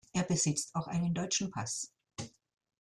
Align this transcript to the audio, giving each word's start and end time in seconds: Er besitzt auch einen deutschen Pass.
Er 0.13 0.23
besitzt 0.23 0.73
auch 0.73 0.87
einen 0.87 1.13
deutschen 1.13 1.51
Pass. 1.51 1.93